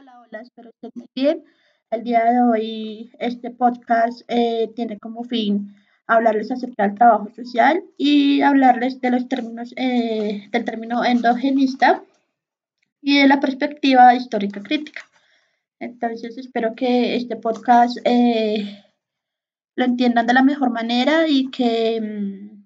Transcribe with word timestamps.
Hola, 0.00 0.20
hola, 0.20 0.42
espero 0.42 0.70
que 0.80 0.86
estén 0.86 1.06
bien. 1.12 1.44
El 1.90 2.04
día 2.04 2.22
de 2.22 2.40
hoy 2.40 3.10
este 3.18 3.50
podcast 3.50 4.20
eh, 4.28 4.70
tiene 4.76 4.96
como 4.96 5.24
fin 5.24 5.74
hablarles 6.06 6.52
acerca 6.52 6.84
del 6.84 6.94
trabajo 6.94 7.28
social 7.34 7.82
y 7.96 8.42
hablarles 8.42 9.00
de 9.00 9.10
los 9.10 9.28
términos, 9.28 9.74
eh, 9.76 10.48
del 10.52 10.64
término 10.64 11.04
endogenista 11.04 12.04
y 13.02 13.18
de 13.18 13.26
la 13.26 13.40
perspectiva 13.40 14.14
histórica 14.14 14.62
crítica. 14.62 15.02
Entonces 15.80 16.38
espero 16.38 16.76
que 16.76 17.16
este 17.16 17.34
podcast 17.34 17.98
eh, 18.04 18.84
lo 19.74 19.84
entiendan 19.84 20.28
de 20.28 20.34
la 20.34 20.44
mejor 20.44 20.70
manera 20.70 21.26
y 21.26 21.50
que 21.50 22.00
mm, 22.00 22.62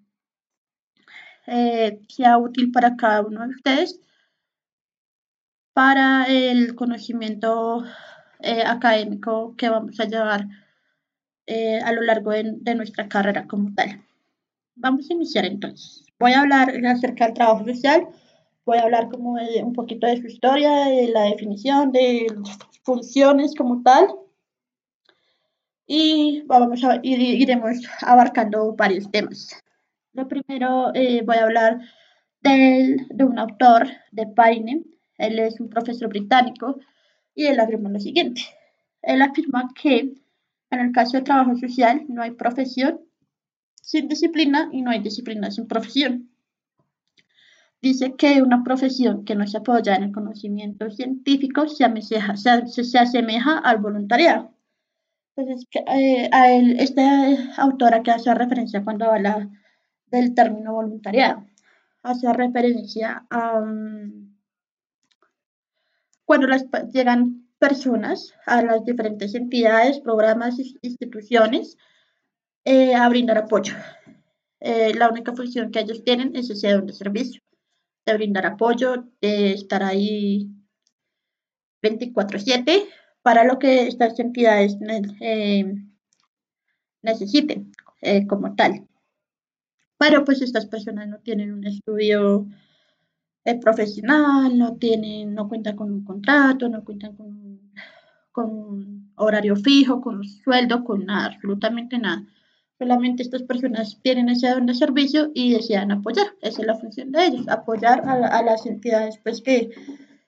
sea 2.11 2.37
útil 2.37 2.71
para 2.73 2.95
cada 2.97 3.23
uno 3.23 3.41
de 3.41 3.55
ustedes 3.55 4.03
para 5.73 6.25
el 6.27 6.75
conocimiento 6.75 7.85
eh, 8.41 8.63
académico 8.67 9.55
que 9.57 9.69
vamos 9.69 9.99
a 10.01 10.05
llevar 10.05 10.47
eh, 11.47 11.79
a 11.81 11.93
lo 11.93 12.03
largo 12.03 12.31
de, 12.31 12.75
nuestra 12.75 13.09
carrera 13.09 13.47
como 13.47 13.75
tal. 13.75 14.05
Vamos 14.75 15.09
a 15.11 15.15
iniciar 15.15 15.45
entonces. 15.45 16.05
Voy 16.19 16.33
a 16.33 16.41
hablar 16.41 16.73
acerca 16.87 17.27
del 17.27 17.35
trabajo 17.35 17.65
social, 17.65 18.09
voy 18.65 18.79
a 18.79 18.83
hablar 18.83 19.09
como 19.11 19.35
un 19.35 19.73
poquito 19.73 20.07
de 20.07 20.21
su 20.21 20.27
historia, 20.27 20.71
de 20.87 21.09
la 21.09 21.23
definición, 21.25 21.93
de 21.93 22.27
las 22.37 22.59
funciones 22.83 23.55
como 23.55 23.83
tal. 23.83 24.09
Y 25.87 26.43
vamos 26.47 26.85
a, 26.85 27.01
iremos 27.03 27.79
abarcando 28.01 28.75
varios 28.75 29.11
temas. 29.11 29.51
Lo 30.13 30.29
primero 30.29 30.95
eh, 30.95 31.23
voy 31.25 31.37
a 31.37 31.45
hablar 31.45 31.81
de 32.41 33.25
un 33.25 33.39
autor, 33.39 33.89
de 34.11 34.27
Paine, 34.27 34.83
él 35.23 35.39
es 35.39 35.61
un 35.61 35.69
profesor 35.69 36.09
británico 36.09 36.79
y 37.35 37.47
él 37.47 37.61
afirma 37.61 37.89
lo 37.91 38.01
siguiente. 38.01 38.43
Él 39.03 39.23
afirma 39.23 39.71
que 39.81 40.15
en 40.71 40.81
el 40.81 40.93
caso 40.93 41.17
de 41.17 41.23
trabajo 41.23 41.57
social 41.57 42.05
no 42.09 42.23
hay 42.23 42.33
profesión 42.33 43.01
sin 43.83 44.09
disciplina 44.09 44.69
y 44.73 44.83
no 44.83 44.91
hay 44.91 45.01
disciplina 45.01 45.51
sin 45.51 45.67
profesión. 45.67 46.31
Dice 47.83 48.15
que 48.17 48.43
una 48.43 48.63
profesión 48.63 49.25
que 49.25 49.35
no 49.35 49.47
se 49.47 49.59
apoya 49.59 49.97
en 49.97 50.05
el 50.05 50.13
conocimiento 50.13 50.89
científico 50.91 51.67
se 51.67 51.85
asemeja, 51.85 52.37
se, 52.37 52.99
asemeja 52.99 53.59
al 53.59 53.79
voluntariado. 53.79 54.55
Entonces, 55.35 55.67
eh, 55.89 56.29
a 56.31 56.53
él, 56.53 56.77
este 56.79 57.03
autora 57.57 58.03
que 58.03 58.13
hace 58.13 58.33
referencia 58.35 58.85
cuando 58.85 59.07
habla 59.07 59.51
del 60.07 60.35
término 60.35 60.75
voluntariado, 60.75 61.45
hace 62.03 62.33
referencia 62.33 63.27
a, 63.31 63.61
cuando 66.33 66.47
las, 66.47 66.65
llegan 66.95 67.47
personas 67.59 68.33
a 68.47 68.63
las 68.63 68.87
diferentes 68.87 69.35
entidades, 69.35 70.01
programas, 70.01 70.59
instituciones, 70.81 71.77
eh, 72.65 72.95
a 72.95 73.07
brindar 73.11 73.37
apoyo. 73.37 73.75
Eh, 74.59 74.95
la 74.95 75.11
única 75.11 75.35
función 75.35 75.71
que 75.71 75.81
ellos 75.81 76.03
tienen 76.05 76.35
es 76.35 76.49
ese 76.49 76.73
don 76.73 76.87
de 76.87 76.95
servicio, 76.95 77.43
de 78.07 78.15
brindar 78.15 78.47
apoyo, 78.47 79.11
de 79.21 79.53
estar 79.53 79.83
ahí 79.83 80.49
24/7 81.83 82.89
para 83.21 83.45
lo 83.45 83.59
que 83.59 83.87
estas 83.87 84.19
entidades 84.19 84.79
eh, 85.21 85.67
necesiten 87.03 87.73
como 88.27 88.55
tal. 88.55 88.89
Pero 89.99 90.25
pues 90.25 90.41
estas 90.41 90.65
personas 90.65 91.09
no 91.09 91.19
tienen 91.19 91.53
un 91.53 91.67
estudio 91.67 92.47
es 93.45 93.57
profesional, 93.57 94.57
no 94.57 94.77
tienen, 94.77 95.35
no 95.35 95.49
cuentan 95.49 95.77
con 95.77 95.93
un 95.93 96.05
contrato, 96.05 96.69
no 96.69 96.85
cuentan 96.85 97.17
con, 97.17 97.61
con 98.31 98.51
un 98.51 99.13
horario 99.17 99.57
fijo, 99.57 100.01
con 100.01 100.17
un 100.17 100.25
sueldo, 100.25 100.85
con 100.85 101.07
nada, 101.07 101.27
absolutamente 101.27 101.99
nada. 101.99 102.25
Solamente 102.79 103.23
estas 103.23 103.43
personas 103.43 103.99
tienen 104.03 104.29
ese 104.29 104.49
don 104.49 104.67
de 104.67 104.75
servicio 104.75 105.31
y 105.35 105.53
desean 105.53 105.93
apoyar. 105.93 106.27
Esa 106.41 106.63
es 106.63 106.67
la 106.67 106.77
función 106.77 107.13
de 107.13 107.27
ellos, 107.27 107.49
apoyar 107.49 108.03
a, 108.09 108.43
las 108.43 108.67
entidades 108.67 109.19
pues, 109.23 109.41
que 109.41 109.71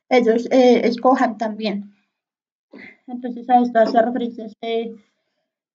ellos 0.09 0.47
eh, 0.51 0.83
escojan 0.85 1.39
también. 1.39 1.93
Entonces 3.07 3.49
a 3.49 3.61
esto 3.61 3.79
hace 3.79 4.01
referencia 4.01 4.47
este, 4.47 4.95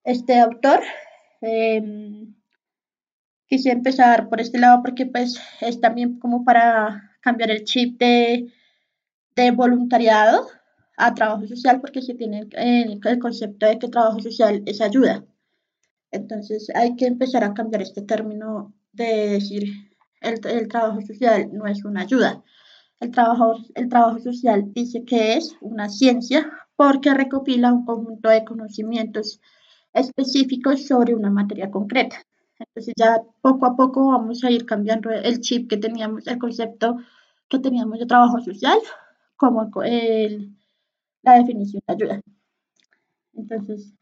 este 0.04 0.40
autor. 0.40 0.82
Eh, 1.42 2.28
quise 3.48 3.72
empezar 3.72 4.30
por 4.30 4.40
este 4.40 4.60
lado 4.60 4.82
porque 4.84 5.06
pues 5.06 5.42
es 5.62 5.82
también 5.82 6.20
como 6.20 6.44
para 6.46 7.09
cambiar 7.22 7.52
el 7.52 7.64
chip 7.64 8.00
de, 8.00 8.52
de 9.36 9.52
voluntariado 9.52 10.48
a 10.98 11.14
trabajo 11.14 11.48
social 11.48 11.80
porque 11.80 12.02
se 12.02 12.14
tiene 12.14 12.48
el, 12.52 13.00
concepto 13.20 13.66
de 13.66 13.80
que 13.80 13.88
trabajo 13.88 14.20
social 14.20 14.64
es 14.66 14.82
ayuda. 14.82 15.26
Entonces 16.12 16.70
hay 16.76 16.96
que 16.96 17.06
empezar 17.06 17.44
a 17.44 17.54
cambiar 17.54 17.82
este 17.82 18.02
término 18.02 18.74
de 18.92 19.30
decir 19.30 19.64
el, 20.22 20.40
el 20.46 20.68
trabajo 20.68 21.02
social 21.02 21.50
no 21.54 21.68
es 21.68 21.86
una 21.86 22.02
ayuda. 22.02 22.44
El 23.00 23.12
trabajo, 23.12 23.56
el 23.76 23.88
trabajo 23.88 24.20
social 24.20 24.74
dice 24.74 25.06
que 25.06 25.36
es 25.36 25.56
una 25.62 25.88
ciencia 25.88 26.52
porque 26.76 27.14
recopila 27.14 27.72
un 27.72 27.86
conjunto 27.86 28.30
de 28.30 28.44
conocimientos 28.44 29.40
específicos 29.94 30.86
sobre 30.86 31.16
una 31.16 31.30
materia 31.30 31.72
concreta. 31.72 32.18
Entonces 32.60 32.94
ya 32.98 33.22
poco 33.42 33.66
a 33.66 33.76
poco 33.76 34.10
vamos 34.10 34.44
a 34.44 34.52
ir 34.52 34.66
cambiando 34.66 35.10
el 35.10 35.40
chip 35.40 35.70
que 35.70 35.78
teníamos, 35.78 36.28
el 36.28 36.38
concepto 36.38 36.98
que 37.48 37.60
teníamos 37.60 38.00
de 38.00 38.06
trabajo 38.06 38.40
social, 38.42 38.78
como 39.38 39.72
el, 39.84 40.54
la 41.24 41.34
definición 41.36 41.82
de 41.88 41.94
ayuda. 41.94 42.22
Entonces, 43.34 43.94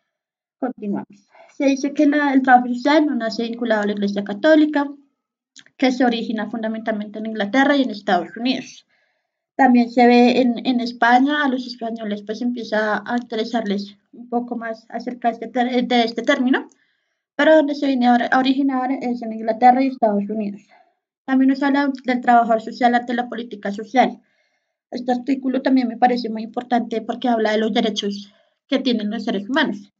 continuamos. 0.59 1.27
Se 1.55 1.65
dice 1.65 1.93
que 1.93 2.03
el 2.03 2.41
trabajo 2.41 2.67
social 2.67 3.05
no 3.05 3.15
nace 3.15 3.43
vinculado 3.43 3.83
a 3.83 3.85
la 3.85 3.91
Iglesia 3.93 4.23
Católica, 4.23 4.87
que 5.77 5.91
se 5.91 6.05
origina 6.05 6.49
fundamentalmente 6.49 7.19
en 7.19 7.27
Inglaterra 7.27 7.75
y 7.75 7.83
en 7.83 7.91
Estados 7.91 8.35
Unidos. 8.35 8.85
También 9.55 9.89
se 9.89 10.05
ve 10.05 10.41
en, 10.41 10.65
en 10.65 10.81
España, 10.81 11.43
a 11.43 11.49
los 11.49 11.65
españoles 11.65 12.23
pues 12.23 12.41
empieza 12.41 13.03
a 13.05 13.17
interesarles 13.17 13.97
un 14.11 14.29
poco 14.29 14.55
más 14.55 14.85
acerca 14.89 15.31
de 15.31 15.47
este, 15.47 15.95
de 15.95 16.03
este 16.03 16.21
término, 16.21 16.67
pero 17.37 17.63
viene 17.63 18.07
a 18.07 18.39
originar 18.39 18.91
es 18.91 19.21
en 19.21 19.31
Inglaterra 19.31 19.83
y 19.83 19.89
Estados 19.89 20.27
Unidos. 20.27 20.63
También 21.23 21.49
nos 21.49 21.61
habla 21.61 21.91
del 22.03 22.19
trabajador 22.19 22.61
social 22.61 22.95
ante 22.95 23.13
la 23.13 23.29
política 23.29 23.71
social. 23.71 24.19
Este 24.89 25.11
artículo 25.11 25.61
también 25.61 25.87
me 25.87 25.97
parece 25.97 26.29
muy 26.29 26.41
importante 26.41 26.99
porque 27.01 27.29
habla 27.29 27.51
de 27.51 27.59
los 27.59 27.71
derechos 27.73 28.33
que 28.67 28.79
tienen 28.79 29.11
los 29.11 29.23
seres 29.23 29.47
humanos. 29.47 29.93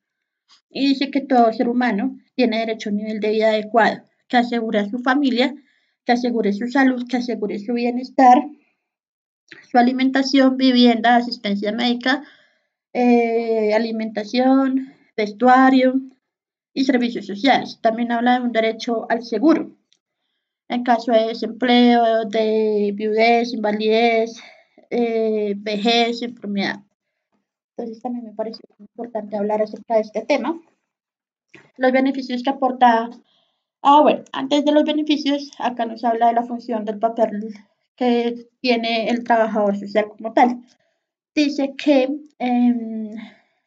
Y 0.72 0.88
dice 0.88 1.12
que 1.12 1.22
todo 1.22 1.54
ser 1.54 1.70
humano 1.70 2.18
tiene 2.34 2.60
derecho 2.60 2.90
a 2.90 2.94
un 2.94 2.98
nivel 2.98 3.20
de 3.20 3.30
vida 3.30 3.50
adecuado, 3.50 4.02
que 4.28 4.38
asegure 4.38 4.80
a 4.80 4.90
su 4.90 4.98
familia, 4.98 5.54
que 6.06 6.14
asegure 6.14 6.54
su 6.54 6.68
salud, 6.68 7.06
que 7.08 7.18
asegure 7.18 7.60
su 7.60 7.74
bienestar, 7.74 8.48
su 9.70 9.78
alimentación, 9.78 10.58
vivienda, 10.58 11.18
asistencia 11.18 11.72
médica, 11.72 12.24
eh, 12.94 13.76
alimentación, 13.76 14.92
vestuario, 15.16 16.02
y 16.78 16.84
servicios 16.84 17.26
sociales. 17.26 17.80
También 17.82 18.12
habla 18.12 18.38
de 18.38 18.46
un 18.46 18.52
derecho 18.52 19.08
al 19.10 19.24
seguro 19.24 19.72
en 20.70 20.84
caso 20.84 21.12
de 21.12 21.26
desempleo, 21.30 22.26
de 22.26 22.92
viudez, 22.94 23.52
invalidez, 23.52 24.40
eh, 24.92 25.56
vejez, 25.58 26.22
enfermedad. 26.22 26.84
Entonces 27.76 28.00
también 28.04 28.26
me 28.26 28.34
parece 28.34 28.60
importante 28.78 29.36
hablar 29.36 29.64
acerca 29.64 29.96
de 29.96 30.02
este 30.02 30.22
tema. 30.22 30.62
Los 31.78 31.92
beneficios 31.92 32.44
que 32.44 32.52
aporta... 32.52 33.10
Ah, 33.82 34.02
bueno, 34.04 34.24
antes 34.32 34.64
de 34.64 34.72
los 34.72 34.84
beneficios, 34.84 35.50
acá 35.58 35.88
nos 35.88 36.04
habla 36.04 36.28
de 36.28 36.34
la 36.34 36.44
función 36.44 36.86
del 36.86 37.00
papel 37.00 37.56
que 37.96 38.50
tiene 38.60 39.10
el 39.10 39.24
trabajador 39.24 39.78
social 39.78 40.10
como 40.10 40.32
tal. 40.32 40.62
Dice 41.34 41.74
que 41.76 42.08
em, 42.38 43.16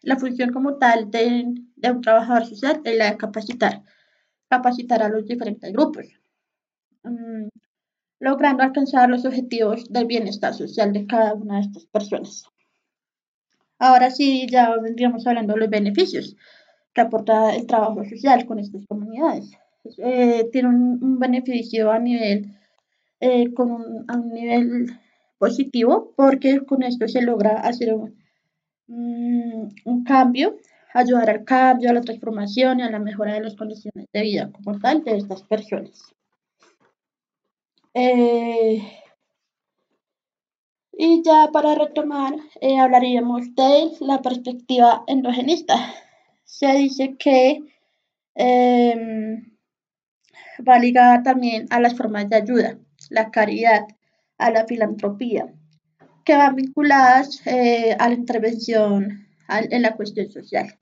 la 0.02 0.17
función 0.17 0.52
como 0.52 0.76
tal 0.76 1.11
de, 1.11 1.55
de 1.81 1.91
un 1.91 2.00
trabajador 2.00 2.47
social 2.47 2.81
es 2.85 2.97
la 2.97 3.11
de 3.11 3.17
capacitar, 3.17 3.82
capacitar 4.49 5.03
a 5.03 5.09
los 5.09 5.27
diferentes 5.27 5.73
grupos, 5.73 6.06
mm, 7.05 7.49
logrando 8.21 8.62
alcanzar 8.62 9.09
los 9.09 9.25
objetivos 9.25 9.85
del 9.91 10.06
bienestar 10.06 10.55
social 10.55 10.93
de 10.93 11.06
cada 11.06 11.35
una 11.35 11.56
de 11.56 11.62
estas 11.62 11.87
personas. 11.87 12.44
Ahora 13.79 14.11
sí, 14.11 14.47
ya 14.50 14.77
vendríamos 14.77 15.27
hablando 15.27 15.55
de 15.55 15.61
los 15.61 15.71
beneficios 15.71 16.37
que 16.93 17.00
aporta 17.00 17.55
el 17.55 17.67
trabajo 17.67 18.05
social 18.05 18.44
con 18.47 18.59
estas 18.59 18.85
comunidades. 18.87 19.50
Eh, 19.99 20.49
tiene 20.53 20.69
un, 20.69 21.19
beneficio 21.19 21.91
a 21.91 21.99
nivel, 21.99 22.55
eh, 23.21 23.55
con 23.55 23.71
un, 23.71 24.05
a 24.09 24.17
un 24.19 24.33
nivel 24.33 24.87
positivo 25.38 26.12
porque 26.17 26.61
con 26.67 26.83
esto 26.83 27.09
se 27.09 27.23
logra 27.23 27.61
hacer 27.61 27.94
un, 27.94 28.19
mm, 28.88 29.69
un 29.87 30.05
cambio 30.05 30.56
ayudar 30.94 31.31
al 31.31 31.44
cambio, 31.44 31.90
a 31.90 31.94
la 31.94 32.00
transformación 32.00 32.81
y 32.81 32.82
a 32.82 32.90
la 32.90 32.98
mejora 32.98 33.34
de 33.34 33.42
las 33.42 33.56
condiciones 33.56 34.06
de 34.12 34.22
vida 34.22 34.50
como 34.52 34.78
tal 34.78 35.04
de 35.04 35.16
estas 35.16 35.42
personas. 35.42 36.14
Eh, 37.94 38.82
Y 41.02 41.22
ya 41.22 41.48
para 41.50 41.75
retomar, 41.75 42.34
eh, 42.60 42.78
hablaríamos 42.78 43.54
de 43.54 43.90
la 44.00 44.20
perspectiva 44.20 45.02
endogenista. 45.06 45.76
Se 46.44 46.66
dice 46.75 47.16
que 47.19 47.62
em, 48.34 49.50
va 50.69 50.78
ligada 50.78 51.22
también 51.22 51.66
a 51.70 51.81
las 51.81 51.96
formas 51.96 52.28
de 52.28 52.37
ayuda, 52.37 52.78
la 53.08 53.31
caridad, 53.31 53.87
a 54.37 54.50
la 54.50 54.66
filantropía, 54.66 55.46
que 56.22 56.37
van 56.37 56.56
vinculadas 56.56 57.46
eh, 57.46 57.96
a 57.98 58.08
la 58.10 58.14
intervención 58.14 59.26
en 59.50 59.82
la 59.82 59.97
cuestión 59.97 60.31
social. 60.31 60.79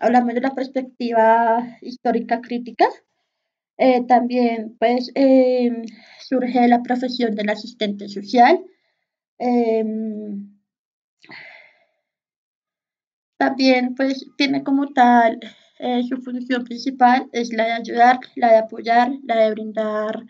Hablamos 0.00 0.34
de 0.34 0.40
la 0.40 0.54
perspectiva 0.54 1.78
histórica 1.82 2.40
crítica. 2.40 2.86
Eh, 3.76 4.04
también 4.06 4.76
pues 4.78 5.10
em, 5.14 5.84
surge 6.20 6.68
la 6.68 6.82
profesión 6.82 7.34
del 7.34 7.50
asistente 7.50 8.08
social. 8.08 8.64
Em, 9.38 10.58
también 13.38 13.94
pues 13.94 14.26
tiene 14.36 14.62
como 14.62 14.88
tal 14.92 15.40
eh, 15.78 16.02
su 16.08 16.18
función 16.18 16.64
principal 16.64 17.28
es 17.32 17.52
la 17.54 17.64
de 17.64 17.72
ayudar, 17.72 18.18
la 18.36 18.52
de 18.52 18.58
apoyar, 18.58 19.12
la 19.24 19.36
de 19.36 19.50
brindar 19.52 20.26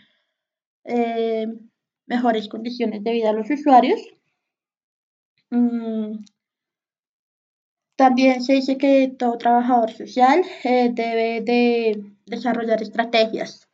em, 0.85 1.71
mejores 2.07 2.49
condiciones 2.49 3.03
de 3.05 3.13
vida 3.13 3.31
a 3.31 3.33
los 3.33 3.51
usuarios. 3.51 4.01
Mm, 5.51 6.25
también 8.01 8.43
se 8.43 8.55
dice 8.55 8.79
que 8.79 9.15
todo 9.19 9.37
trabajador 9.37 9.93
social 9.93 10.43
eh, 10.65 10.89
debe 10.91 11.43
de 11.43 12.03
desarrollar 12.25 12.81
estrategias, 12.81 13.69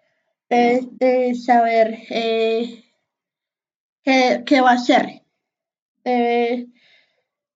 de, 0.49 1.33
saber 1.37 1.97
eh, 2.11 2.83
qué, 4.03 4.61
va 4.61 4.73
a 4.73 4.75
hacer. 4.75 5.23
Debe, 6.03 6.67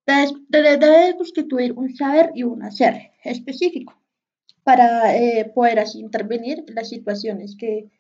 debe, 0.07 1.17
constituir 1.17 1.73
un 1.73 1.93
saber 1.97 2.31
y 2.37 2.45
un 2.45 2.63
hacer 2.63 3.15
específico 3.25 4.01
para 4.63 5.17
eh, 5.17 5.51
poder 5.53 5.81
así 5.81 5.99
intervenir 5.99 6.65
en 6.69 6.77
las 6.77 6.89
situaciones 6.89 7.57
que 7.59 7.91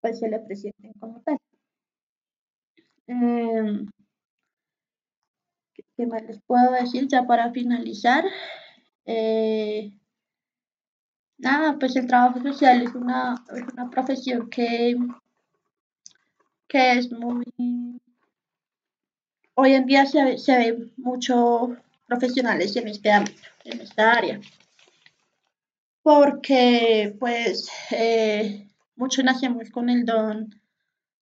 pues, 0.00 0.20
se 0.20 0.28
le 0.28 0.38
presenten 0.38 0.92
como 1.00 1.20
tal. 1.22 1.36
¿Qué 5.96 6.06
más 6.06 6.22
les 6.22 6.40
puedo 6.42 6.72
decir 6.72 7.06
ya 7.08 7.24
para 7.24 7.52
finalizar? 7.52 8.24
Eh, 9.06 9.92
nada, 11.38 11.78
pues 11.78 11.94
el 11.96 12.06
trabajo 12.06 12.42
social 12.42 12.82
es 12.82 12.94
una, 12.94 13.44
una 13.72 13.90
profesión 13.90 14.48
que, 14.50 14.96
que 16.66 16.92
es 16.92 17.12
muy... 17.12 17.44
Hoy 19.54 19.74
en 19.74 19.86
día 19.86 20.04
se, 20.06 20.36
se 20.38 20.58
ve 20.58 20.90
mucho 20.96 21.76
profesionales 22.06 22.74
en 22.74 22.88
este 22.88 23.12
ámbito, 23.12 23.42
en 23.64 23.80
esta 23.80 24.12
área. 24.12 24.40
Porque 26.02 27.16
pues 27.20 27.70
eh, 27.92 28.68
muchos 28.96 29.24
nacemos 29.24 29.70
con 29.70 29.88
el 29.88 30.04
don 30.04 30.60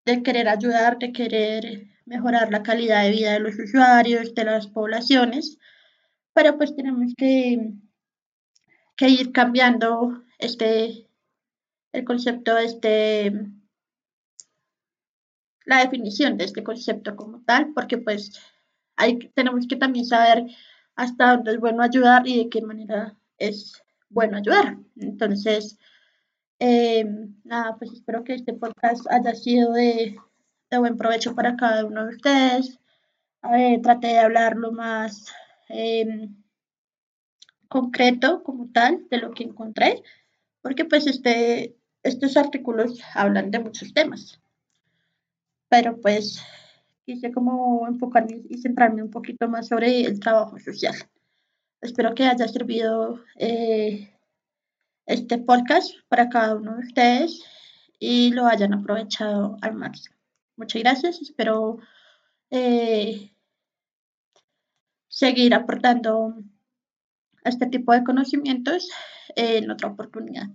de 0.04 0.22
querer 0.22 0.48
ayudar, 0.48 0.98
de 0.98 1.12
querer 1.12 1.88
mejorar 2.04 2.50
la 2.50 2.62
calidad 2.62 3.04
de 3.04 3.10
vida 3.10 3.32
de 3.32 3.40
los 3.40 3.58
usuarios, 3.58 4.34
de 4.34 4.44
las 4.44 4.66
poblaciones, 4.66 5.58
pero 6.32 6.56
pues 6.56 6.74
tenemos 6.74 7.12
que, 7.16 7.72
que 8.96 9.08
ir 9.08 9.32
cambiando 9.32 10.22
este, 10.38 11.06
el 11.92 12.04
concepto, 12.04 12.58
este, 12.58 13.32
la 15.64 15.78
definición 15.78 16.36
de 16.36 16.44
este 16.44 16.64
concepto 16.64 17.16
como 17.16 17.42
tal, 17.44 17.72
porque 17.74 17.98
pues 17.98 18.40
hay, 18.96 19.18
tenemos 19.34 19.66
que 19.66 19.76
también 19.76 20.06
saber 20.06 20.44
hasta 20.96 21.36
dónde 21.36 21.52
es 21.52 21.60
bueno 21.60 21.82
ayudar 21.82 22.26
y 22.26 22.44
de 22.44 22.48
qué 22.50 22.62
manera 22.62 23.16
es 23.38 23.82
bueno 24.08 24.36
ayudar. 24.36 24.76
Entonces, 24.96 25.78
eh, 26.62 27.04
nada, 27.44 27.76
pues 27.76 27.92
espero 27.92 28.24
que 28.24 28.34
este 28.34 28.52
podcast 28.54 29.06
haya 29.10 29.34
sido 29.34 29.72
de 29.72 30.16
de 30.72 30.78
buen 30.78 30.96
provecho 30.96 31.34
para 31.34 31.54
cada 31.56 31.84
uno 31.84 32.06
de 32.06 32.16
ustedes. 32.16 32.78
traté 33.82 34.06
de 34.08 34.18
hablar 34.18 34.56
lo 34.56 34.72
más 34.72 35.26
em, 35.68 36.34
concreto 37.68 38.42
como 38.42 38.70
tal 38.72 39.06
de 39.10 39.18
lo 39.18 39.32
que 39.32 39.44
encontré, 39.44 40.02
porque 40.62 40.84
pues 40.86 41.06
este, 41.06 41.76
estos 42.02 42.36
artículos 42.36 43.00
hablan 43.14 43.50
de 43.50 43.60
muchos 43.60 43.92
temas. 43.92 44.40
Pero 45.68 46.00
pues 46.00 46.42
quise 47.04 47.32
como 47.32 47.86
enfocarme 47.86 48.42
y 48.48 48.58
centrarme 48.58 49.02
un 49.02 49.10
poquito 49.10 49.48
más 49.48 49.68
sobre 49.68 50.02
el 50.02 50.20
trabajo 50.20 50.58
social. 50.58 50.94
Espero 51.82 52.14
que 52.14 52.24
haya 52.24 52.48
servido 52.48 53.20
eh, 53.36 54.11
este 55.06 55.38
podcast 55.38 55.94
para 56.08 56.28
cada 56.28 56.54
uno 56.56 56.74
de 56.74 56.86
ustedes 56.86 57.42
y 57.98 58.30
lo 58.32 58.46
hayan 58.46 58.74
aprovechado 58.74 59.56
al 59.60 59.74
máximo. 59.74 60.16
Muchas 60.56 60.82
gracias. 60.82 61.22
Espero 61.22 61.78
eh, 62.50 63.32
seguir 65.08 65.54
aportando 65.54 66.34
este 67.44 67.66
tipo 67.66 67.92
de 67.92 68.04
conocimientos 68.04 68.88
en 69.36 69.70
otra 69.70 69.88
oportunidad. 69.88 70.48